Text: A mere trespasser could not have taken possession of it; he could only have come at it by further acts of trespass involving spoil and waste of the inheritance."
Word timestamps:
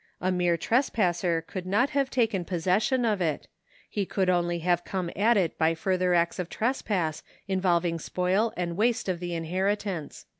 A 0.19 0.31
mere 0.31 0.57
trespasser 0.57 1.43
could 1.43 1.67
not 1.67 1.91
have 1.91 2.09
taken 2.09 2.43
possession 2.43 3.05
of 3.05 3.21
it; 3.21 3.47
he 3.87 4.03
could 4.03 4.31
only 4.31 4.57
have 4.57 4.83
come 4.83 5.11
at 5.15 5.37
it 5.37 5.59
by 5.59 5.75
further 5.75 6.15
acts 6.15 6.39
of 6.39 6.49
trespass 6.49 7.21
involving 7.47 7.99
spoil 7.99 8.51
and 8.57 8.75
waste 8.75 9.07
of 9.07 9.19
the 9.19 9.35
inheritance." 9.35 10.25